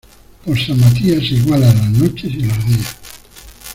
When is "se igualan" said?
1.27-1.77